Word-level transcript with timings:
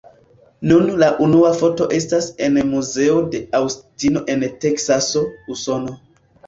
Nun 0.69 0.87
la 1.03 1.09
unua 1.25 1.51
foto 1.59 1.87
estas 1.99 2.31
en 2.47 2.59
muzeo 2.73 3.21
de 3.37 3.45
Aŭstino 3.61 4.27
en 4.37 4.51
Teksaso, 4.67 5.27
Usono. 5.57 6.01